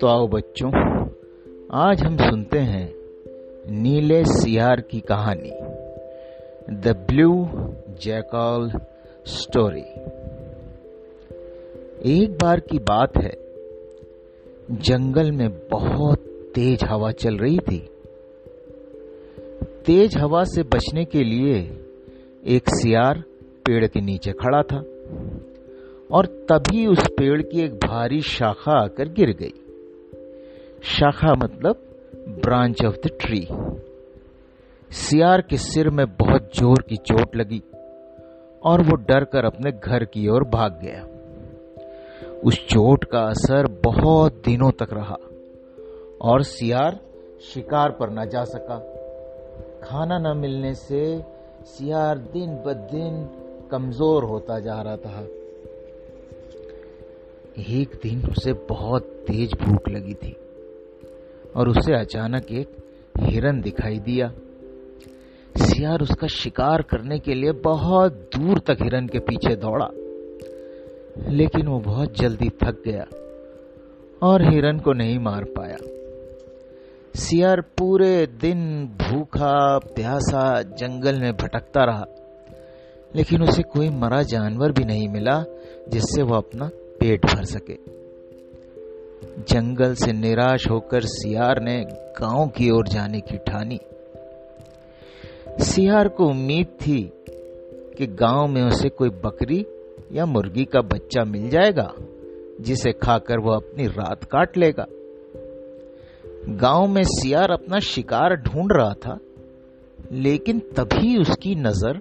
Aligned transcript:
तो 0.00 0.06
आओ 0.06 0.26
बच्चों, 0.28 0.70
आज 1.72 2.02
हम 2.02 2.16
सुनते 2.16 2.58
हैं 2.58 2.94
नीले 3.82 4.24
सियार 4.24 4.80
की 4.80 5.00
कहानी 5.00 5.50
द 6.70 7.06
ब्लू 7.10 7.48
जैकॉल 8.02 8.70
स्टोरी 9.26 9.84
एक 12.22 12.38
बार 12.42 12.60
की 12.60 12.78
बात 12.78 13.16
है, 13.16 13.32
जंगल 14.70 15.32
में 15.32 15.68
बहुत 15.68 16.18
तेज 16.54 16.84
हवा 16.84 17.10
चल 17.10 17.36
रही 17.36 17.58
थी। 17.58 17.88
तेज 19.86 20.16
हवा 20.16 20.44
से 20.44 20.62
बचने 20.62 21.04
के 21.04 21.24
लिए 21.24 21.78
एक 22.46 22.62
सियार 22.68 23.24
पेड़ 23.66 23.86
के 23.86 24.00
नीचे 24.00 24.32
खड़ा 24.32 24.62
था 24.62 24.78
और 26.10 26.26
तभी 26.52 26.86
उस 26.86 27.06
पेड़ 27.18 27.42
की 27.42 27.60
एक 27.60 27.74
भारी 27.74 28.20
शाखा 28.20 28.72
आकर 28.82 29.08
गिर 29.08 29.30
गई। 29.32 29.54
शाखा 30.82 31.34
मतलब 31.34 31.82
ब्रांच 32.44 32.84
ऑफ़ 32.84 32.96
द 32.96 33.10
ट्री। 33.20 33.46
सियार 34.90 35.40
के 35.40 35.56
सिर 35.56 35.90
में 35.90 36.06
बहुत 36.16 36.50
ज़ोर 36.56 36.82
की 36.82 36.96
चोट 36.96 37.36
लगी 37.36 37.62
और 38.62 38.82
वो 38.82 38.96
डर 39.08 39.24
कर 39.24 39.44
अपने 39.44 39.70
घर 39.72 40.04
की 40.04 40.28
ओर 40.28 40.44
भाग 40.44 40.80
गया। 40.82 41.04
उस 42.44 42.66
चोट 42.66 43.04
का 43.04 43.20
असर 43.20 43.66
बहुत 43.84 44.42
दिनों 44.44 44.70
तक 44.70 44.92
रहा 44.92 45.16
और 46.22 46.42
सियार 46.42 46.98
शिकार 47.44 47.90
पर 47.90 48.10
न 48.10 48.28
जा 48.28 48.44
सका। 48.44 48.78
खाना 49.84 50.18
न 50.18 50.36
मिलने 50.36 50.74
से 50.74 51.02
सियार 51.66 52.18
दिन 52.18 52.54
ब 52.66 52.72
दिन 52.92 53.24
कमज़ोर 53.70 54.24
होता 54.24 54.58
जा 54.60 54.80
रहा 54.82 54.96
था। 54.96 55.26
एक 57.70 57.98
दिन 58.02 58.22
उसे 58.28 58.52
बहुत 58.68 59.02
तेज 59.26 59.54
भूख 59.54 59.88
लगी 59.88 60.14
थी 60.14 60.34
और 61.56 61.68
उसे 61.68 61.94
अचानक 61.94 62.52
एक 62.52 62.76
हिरन 63.20 63.60
दिखाई 63.60 63.98
दिया। 63.98 64.30
सियार 65.54 66.02
उसका 66.02 66.26
शिकार 66.26 66.82
करने 66.82 67.18
के 67.18 67.34
लिए 67.34 67.52
बहुत 67.64 68.12
दूर 68.34 68.58
तक 68.58 68.82
हिरन 68.82 69.06
के 69.06 69.18
पीछे 69.20 69.54
दौड़ा, 69.56 69.88
लेकिन 71.30 71.66
वो 71.66 71.78
बहुत 71.80 72.18
जल्दी 72.18 72.48
थक 72.62 72.82
गया 72.86 73.06
और 74.22 74.42
हिरन 74.44 74.78
को 74.78 74.92
नहीं 74.92 75.18
मार 75.18 75.44
पाया। 75.56 75.76
सियार 77.14 77.60
पूरे 77.78 78.26
दिन 78.40 78.60
भूखा, 79.00 79.78
प्यासा, 79.78 80.62
जंगल 80.62 81.20
में 81.20 81.32
भटकता 81.32 81.84
रहा। 81.84 82.04
लेकिन 83.14 83.42
उसे 83.42 83.62
कोई 83.62 83.88
मरा 83.88 84.22
जानवर 84.22 84.72
भी 84.72 84.84
नहीं 84.84 85.08
मिला 85.08 85.44
जिससे 85.88 86.22
वह 86.22 86.36
अपना 86.36 86.70
पेट 87.00 87.26
भर 87.26 87.44
सके। 87.44 87.74
जंगल 89.42 89.94
से 89.94 90.12
निराश 90.12 90.66
होकर 90.70 91.00
सियार 91.04 91.60
ने 91.62 91.76
गाँव 92.20 92.48
की 92.48 92.70
ओर 92.70 92.88
जाने 92.88 93.20
की 93.20 93.36
ठानी। 93.38 93.78
सियार 95.64 96.08
को 96.08 96.26
उम्मीद 96.26 96.66
थी 96.66 97.12
कि 97.98 98.06
गाँव 98.06 98.46
में 98.46 98.62
उसे 98.62 98.88
कोई 98.88 99.08
बकरी 99.08 99.64
या 100.12 100.26
मुर्गी 100.26 100.64
का 100.64 100.80
बच्चा 100.80 101.24
मिल 101.24 101.48
जाएगा, 101.48 101.92
जिसे 102.60 102.92
खाकर 102.92 103.38
वह 103.38 103.56
अपनी 103.56 103.86
रात 103.86 104.24
काट 104.24 104.56
लेगा। 104.56 104.86
गाँव 106.48 106.86
में 106.86 107.02
सियार 107.04 107.50
अपना 107.50 107.78
शिकार 107.78 108.36
ढूंढ 108.36 108.72
रहा 108.72 108.92
था, 108.92 109.18
लेकिन 110.12 110.58
तभी 110.58 111.16
उसकी 111.18 111.54
नज़र 111.54 112.00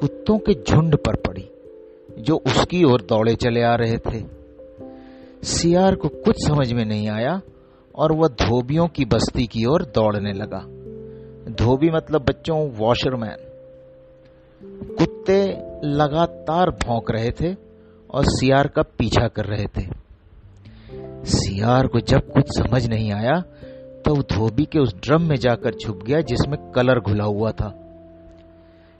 कुत्तों 0.00 0.36
के 0.38 0.52
झुंड 0.54 0.96
पर 0.96 1.16
पड़ी, 1.18 1.48
जो 2.18 2.36
उसकी 2.46 2.82
ओर 2.84 3.02
दौड़े 3.02 3.34
चले 3.36 3.62
आ 3.62 3.74
रहे 3.74 3.96
थे। 4.00 4.22
सियार 5.46 5.94
को 5.94 6.08
कुछ 6.24 6.36
समझ 6.38 6.72
में 6.72 6.84
नहीं 6.84 7.08
आया 7.08 7.40
और 7.94 8.12
वह 8.12 8.28
धोबियों 8.40 8.86
की 8.88 9.04
बस्ती 9.04 9.46
की 9.46 9.64
ओर 9.64 9.82
दौड़ने 9.94 10.32
लगा। 10.32 10.60
धोबी 11.54 11.90
मतलब 11.90 12.24
बच्चों 12.24 12.58
वॉशरमैन 12.76 13.46
कुत्ते 14.96 15.42
लगातार 15.84 16.70
भौंक 16.78 17.10
रहे 17.10 17.30
थे 17.30 17.52
और 18.10 18.24
सियार 18.28 18.68
का 18.68 18.82
पीछा 18.98 19.26
कर 19.28 19.46
रहे 19.46 19.66
थे। 19.66 19.86
सियार 21.30 21.86
को 21.86 22.00
जब 22.02 22.32
कुछ 22.32 22.58
समझ 22.58 22.86
नहीं 22.86 23.12
आया 23.12 23.38
तो 24.04 24.14
धोबी 24.30 24.64
के 24.64 24.78
उस 24.78 24.94
ड्रम 24.96 25.28
में 25.28 25.36
जाकर 25.36 25.74
छुप 25.74 26.02
गया, 26.04 26.20
जिसमें 26.22 26.58
कलर 26.72 27.00
घुला 27.00 27.24
हुआ 27.24 27.50
था। 27.52 27.68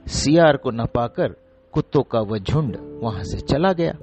सियार 0.05 0.57
को 0.57 0.71
न 0.71 0.85
पाकर 0.85 1.35
कुत्तों 1.73 2.01
का 2.03 2.19
वह 2.19 2.37
झुंड 2.37 2.77
वहाँ 3.03 3.23
से 3.23 3.37
चला 3.39 3.71
गया। 3.73 3.93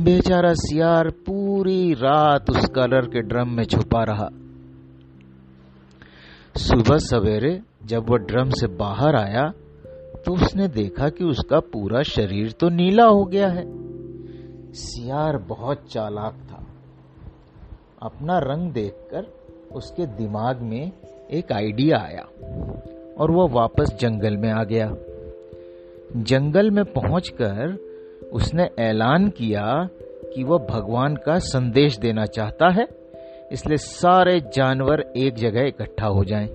बेचारा 0.00 0.52
सियार 0.54 1.08
पूरी 1.26 1.92
रात 1.92 2.50
उस 2.50 2.68
कलर 2.68 3.06
के 3.06 3.22
ड्रम 3.22 3.48
में 3.48 3.64
छुपा 3.64 4.02
रहा। 4.04 4.28
सुबह 6.56 6.98
सवेरे 6.98 7.60
जब 7.84 8.10
वह 8.10 8.18
ड्रम 8.18 8.50
से 8.50 8.66
बाहर 8.66 9.16
आया 9.16 9.48
तो 10.26 10.34
उसने 10.34 10.68
देखा 10.68 11.08
कि 11.08 11.24
उसका 11.24 11.58
पूरा 11.72 12.02
शरीर 12.02 12.52
तो 12.52 12.68
नीला 12.68 13.04
हो 13.04 13.24
गया 13.24 13.48
है। 13.48 13.64
सियार 14.74 15.36
बहुत 15.38 15.84
चालाक 15.90 16.34
था। 16.50 16.64
अपना 18.02 18.38
रंग 18.38 18.72
देखकर 18.72 19.26
उसके 19.72 20.06
दिमाग 20.06 20.62
में 20.62 20.92
एक 21.30 21.52
आइडिया 21.52 21.98
आया। 21.98 22.26
और 23.18 23.30
वह 23.30 23.48
वापस 23.50 23.96
जंगल 24.00 24.36
में 24.36 24.50
आ 24.50 24.64
गया। 24.64 24.94
जंगल 26.16 26.70
में 26.70 26.84
पहुंचकर 26.84 27.76
उसने 28.32 28.68
ऐलान 28.78 29.28
किया 29.28 29.66
कि 30.34 30.44
वह 30.44 30.58
भगवान 30.70 31.16
का 31.16 31.38
संदेश 31.38 31.98
देना 31.98 32.24
चाहता 32.26 32.68
है, 32.68 32.86
इसलिए 33.52 33.76
सारे 33.76 34.40
जानवर 34.54 35.00
एक 35.16 35.34
जगह 35.34 35.66
इकट्ठा 35.66 36.06
हो 36.06 36.24
जाएँ। 36.24 36.48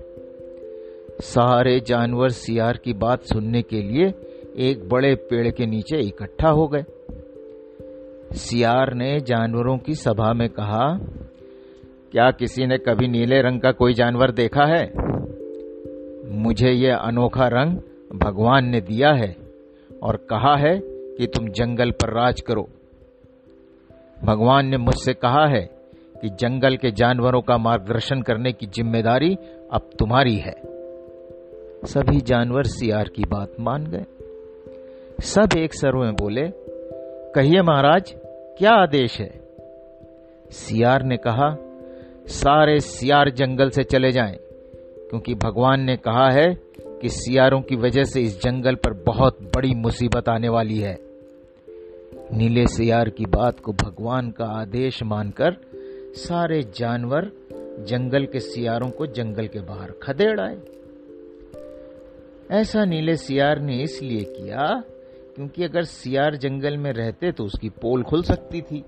सारे 1.20 1.80
जानवर 1.80 2.28
सियार 2.28 2.76
की 2.76 2.92
बात 2.92 3.22
सुनने 3.22 3.62
के 3.62 3.82
लिए 3.82 4.12
एक 4.58 4.88
बड़े 4.88 5.14
पेड़ 5.14 5.48
के 5.50 5.66
नीचे 5.66 5.98
इकट्ठा 5.98 6.48
हो 6.48 6.66
गए। 6.68 6.84
सियार 8.32 8.94
ने 8.94 9.20
जानवरों 9.20 9.78
की 9.78 9.94
सभा 9.94 10.32
में 10.32 10.48
कहा, 10.48 10.86
क्या 12.12 12.30
किसी 12.30 12.66
ने 12.66 12.78
कभी 12.78 13.08
नीले 13.08 13.40
रंग 13.42 13.60
का 13.60 13.72
कोई 13.72 13.94
जानवर 13.94 14.30
देखा 14.30 14.64
है? 14.64 14.84
मुझे 16.32 16.70
यह 16.70 16.96
अनोखा 16.96 17.48
रंग 17.48 17.78
भगवान 18.14 18.64
ने 18.64 18.80
दिया 18.80 19.12
है 19.12 19.36
और 20.02 20.16
कहा 20.16 20.56
है 20.56 20.80
कि 20.84 21.26
तुम 21.26 21.48
जंगल 21.48 21.90
पर 21.90 22.12
राज 22.12 22.40
करो। 22.40 22.68
भगवान 24.24 24.66
ने 24.66 24.76
मुझसे 24.76 25.12
कहा 25.12 25.46
है 25.46 25.70
कि 26.22 26.28
जंगल 26.28 26.76
के 26.76 26.90
जानवरों 26.90 27.40
का 27.40 27.58
मार्गदर्शन 27.58 28.22
करने 28.22 28.52
की 28.52 28.66
ज़िम्मेदारी 28.66 29.34
अब 29.72 29.90
तुम्हारी 29.98 30.36
है। 30.36 30.54
सभी 31.84 32.20
जानवर 32.20 32.62
सियार 32.62 33.08
की 33.08 33.22
बात 33.22 33.52
मान 33.60 33.86
गए। 33.86 34.04
सब 35.20 35.48
एक 35.58 35.74
सर 35.74 35.92
में 35.94 36.12
बोले, 36.12 36.48
कहिए 37.34 37.62
महाराज, 37.62 38.14
क्या 38.58 38.72
आदेश 38.72 39.20
है? 39.20 39.40
सियार 40.50 41.02
ने 41.02 41.16
कहा, 41.16 41.56
सारे 42.26 42.80
सियार 42.80 43.30
जंगल 43.30 43.70
से 43.70 43.84
चले 43.84 44.10
जाएँ। 44.10 44.38
क्योंकि 45.14 45.34
भगवान 45.34 45.80
ने 45.80 45.96
कहा 45.96 46.30
है 46.30 46.46
कि 47.00 47.08
सियारों 47.08 47.60
की 47.60 47.76
वजह 47.76 48.04
से 48.04 48.20
इस 48.20 48.42
जंगल 48.42 48.74
पर 48.74 48.92
बहुत 48.92 49.42
बड़ी 49.56 49.74
मुसीबत 49.74 50.28
आने 50.28 50.48
वाली 50.48 50.78
है। 50.78 50.96
नीले 52.32 52.66
सियार 52.66 53.08
की 53.08 53.26
बात 53.26 53.60
को 53.60 53.72
भगवान 53.72 54.30
का 54.30 54.44
आदेश 54.44 55.02
मानकर 55.02 55.56
सारे 56.16 56.62
जानवर 56.62 57.30
जंगल 57.88 58.26
के 58.26 58.40
सियारों 58.40 58.90
को 58.90 59.06
जंगल 59.06 59.46
के 59.46 59.60
बाहर 59.60 59.92
खदेड़ 60.02 60.40
आए। 60.40 60.58
ऐसा 62.50 62.84
नीले 62.84 63.16
सियार 63.16 63.60
ने 63.60 63.82
इसलिए 63.82 64.24
किया 64.24 64.66
क्योंकि 65.36 65.64
अगर 65.64 65.82
सियार 65.82 66.36
जंगल 66.36 66.76
में 66.76 66.92
रहते 66.92 67.32
तो 67.32 67.44
उसकी 67.44 67.68
पोल 67.68 68.02
खुल 68.02 68.22
सकती 68.22 68.62
थी। 68.62 68.84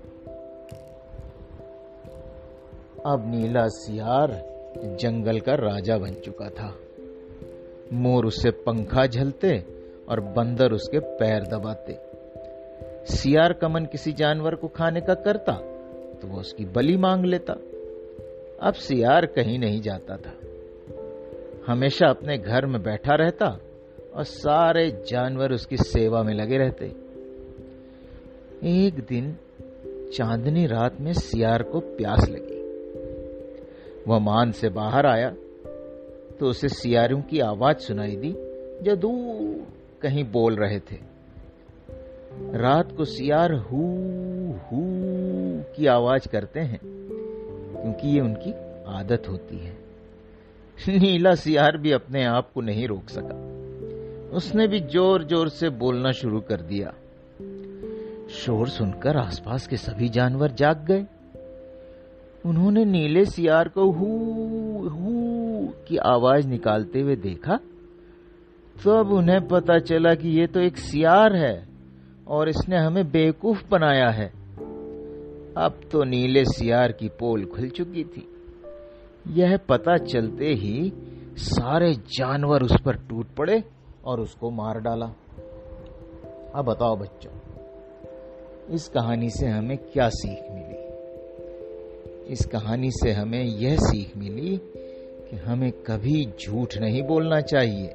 अब 3.05 3.23
नीला 3.27 3.67
सियार 3.67 4.56
जंगल 4.83 5.39
का 5.39 5.53
राजा 5.55 5.97
बन 5.97 6.13
चुका 6.13 6.49
था। 6.49 6.73
मोर 7.93 8.25
उससे 8.25 8.51
पंखा 8.51 9.05
झलते 9.05 9.63
और 10.09 10.19
बंदर 10.19 10.71
उसके 10.71 10.99
पैर 10.99 11.43
दबाते। 11.43 11.97
सियार 13.15 13.53
कमन 13.53 13.85
किसी 13.85 14.11
जानवर 14.11 14.55
को 14.55 14.67
खाने 14.67 15.01
का 15.01 15.13
करता 15.13 15.53
तो 16.21 16.27
वो 16.27 16.39
उसकी 16.39 16.65
बलि 16.65 16.97
मांग 16.97 17.25
लेता। 17.25 17.53
अब 18.61 18.73
सियार 18.73 19.25
कहीं 19.25 19.59
नहीं 19.59 19.81
जाता 19.81 20.17
था। 20.17 20.33
हमेशा 21.67 22.07
अपने 22.07 22.37
घर 22.37 22.65
में 22.65 22.81
बैठा 22.83 23.15
रहता 23.15 23.47
और 24.15 24.23
सारे 24.23 24.89
जानवर 25.07 25.53
उसकी 25.53 25.77
सेवा 25.77 26.23
में 26.23 26.33
लगे 26.33 26.57
रहते। 26.57 26.85
एक 28.63 29.05
दिन 29.09 29.35
चांदनी 30.13 30.65
रात 30.67 31.01
में 31.01 31.13
सियार 31.13 31.63
को 31.63 31.79
प्यास 31.79 32.29
लगी। 32.29 32.56
वह 34.07 34.19
मान 34.19 34.51
से 34.51 34.69
बाहर 34.69 35.05
आया 35.05 35.29
तो 36.39 36.49
उसे 36.49 36.69
सियारों 36.69 37.21
की 37.21 37.39
आवाज़ 37.39 37.77
सुनाई 37.77 38.15
दी, 38.15 38.33
जो 38.83 38.95
दूर 38.95 39.65
कहीं 40.01 40.23
बोल 40.31 40.55
रहे 40.55 40.79
थे। 40.79 40.99
रात 42.57 42.91
को 42.91 43.05
सियार 43.05 43.53
हु 43.53 43.81
हु 44.63 44.81
की 45.75 45.85
आवाज़ 45.85 46.27
करते 46.27 46.59
हैं, 46.59 46.79
क्योंकि 46.83 48.07
ये 48.07 48.19
उनकी 48.19 48.51
आदत 48.87 49.27
होती 49.29 49.57
है। 49.57 49.75
नीला 50.99 51.33
सियार 51.35 51.77
भी 51.77 51.91
अपने 51.91 52.23
आप 52.25 52.51
को 52.53 52.61
नहीं 52.61 52.87
रोक 52.87 53.09
सका। 53.09 53.35
उसने 54.37 54.67
भी 54.67 54.79
ज़ोर 54.79 55.23
ज़ोर 55.23 55.49
से 55.49 55.69
बोलना 55.69 56.11
शुरू 56.11 56.41
कर 56.41 56.61
दिया। 56.61 56.93
शोर 58.35 58.67
सुनकर 58.67 59.17
आसपास 59.17 59.67
के 59.67 59.77
सभी 59.77 60.09
जानवर 60.09 60.51
जाग 60.51 60.85
गए। 60.85 61.05
उन्होंने 62.47 62.85
नीले 62.85 63.25
सियार 63.25 63.67
को 63.67 63.91
हु 63.91 64.05
हु 64.89 65.67
की 65.87 65.97
आवाज़ 65.97 66.47
निकालते 66.47 67.01
हुए 67.01 67.15
देखा। 67.15 67.59
तब 68.75 69.11
उन्हें 69.11 69.47
पता 69.47 69.77
चला 69.79 70.13
कि 70.15 70.29
ये 70.29 70.47
तो 70.47 70.59
एक 70.59 70.77
सियार 70.77 71.35
है 71.35 71.67
और 72.27 72.49
इसने 72.49 72.77
हमें 72.77 73.11
बेवकूफ़ 73.11 73.63
बनाया 73.71 74.09
है। 74.09 74.27
अब 75.57 75.79
तो 75.91 76.03
नीले 76.03 76.45
सियार 76.45 76.91
की 76.91 77.07
पोल 77.09 77.45
खुल 77.45 77.69
चुकी 77.69 78.03
थी। 78.03 78.27
यह 79.27 79.57
पता 79.57 79.97
चलते 79.97 80.53
ही 80.53 80.93
सारे 81.37 81.93
जानवर 81.93 82.63
उस 82.63 82.81
पर 82.85 82.95
टूट 83.09 83.35
पड़े 83.35 83.63
और 84.05 84.19
उसको 84.19 84.51
मार 84.51 84.79
डाला। 84.79 85.05
अब 86.55 86.65
बताओ 86.65 86.95
बच्चों, 86.95 87.31
इस 88.69 88.87
कहानी 88.87 89.29
से 89.29 89.47
हमें 89.47 89.77
क्या 89.77 90.09
सीख 90.09 90.51
मिली? 90.51 90.86
इस 92.29 92.45
कहानी 92.45 92.91
से 92.91 93.11
हमें 93.11 93.43
यह 93.43 93.77
सीख 93.77 94.17
मिली 94.17 94.57
कि 95.29 95.35
हमें 95.35 95.71
कभी 95.71 96.25
झूठ 96.39 96.77
नहीं 96.77 97.03
बोलना 97.03 97.39
चाहिए, 97.41 97.87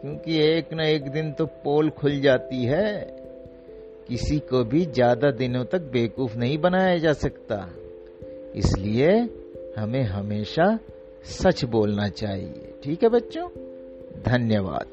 क्योंकि 0.00 0.38
एक 0.38 0.72
न 0.74 0.80
एक 0.80 1.10
दिन 1.10 1.32
तो 1.32 1.46
पोल 1.46 1.90
खुल 1.90 2.20
जाती 2.20 2.64
है। 2.64 3.16
किसी 4.08 4.38
को 4.38 4.64
भी 4.64 4.84
ज़्यादा 4.86 5.30
दिनों 5.30 5.64
तक 5.64 5.80
बेवकूफ़ 5.80 6.36
नहीं 6.36 6.58
बनाया 6.58 6.98
जा 6.98 7.12
सकता। 7.12 7.56
इसलिए 8.54 9.10
हमें 9.78 10.02
हमेशा 10.02 10.78
सच 11.24 11.64
बोलना 11.64 12.08
चाहिए। 12.08 12.72
ठीक 12.84 13.02
है 13.02 13.08
बच्चों? 13.08 13.48
धन्यवाद। 14.22 14.88